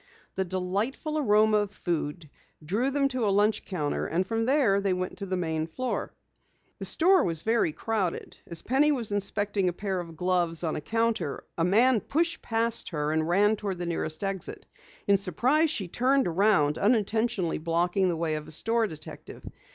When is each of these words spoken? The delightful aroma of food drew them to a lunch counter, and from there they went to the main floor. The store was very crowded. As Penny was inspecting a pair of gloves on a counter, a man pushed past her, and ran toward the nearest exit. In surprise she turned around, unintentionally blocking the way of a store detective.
The 0.33 0.43
delightful 0.43 1.19
aroma 1.19 1.57
of 1.57 1.71
food 1.71 2.27
drew 2.65 2.89
them 2.89 3.07
to 3.09 3.23
a 3.27 3.29
lunch 3.29 3.63
counter, 3.65 4.07
and 4.07 4.25
from 4.25 4.45
there 4.47 4.81
they 4.81 4.93
went 4.93 5.19
to 5.19 5.27
the 5.27 5.37
main 5.37 5.67
floor. 5.67 6.11
The 6.79 6.85
store 6.85 7.23
was 7.23 7.43
very 7.43 7.71
crowded. 7.71 8.35
As 8.47 8.63
Penny 8.63 8.91
was 8.91 9.11
inspecting 9.11 9.69
a 9.69 9.73
pair 9.73 9.99
of 9.99 10.17
gloves 10.17 10.63
on 10.63 10.75
a 10.75 10.81
counter, 10.81 11.43
a 11.55 11.63
man 11.63 11.99
pushed 12.01 12.41
past 12.41 12.89
her, 12.89 13.11
and 13.11 13.27
ran 13.29 13.55
toward 13.57 13.77
the 13.77 13.85
nearest 13.85 14.23
exit. 14.23 14.65
In 15.07 15.17
surprise 15.17 15.69
she 15.69 15.87
turned 15.87 16.27
around, 16.27 16.79
unintentionally 16.79 17.59
blocking 17.59 18.07
the 18.07 18.17
way 18.17 18.33
of 18.33 18.47
a 18.47 18.51
store 18.51 18.87
detective. 18.87 19.43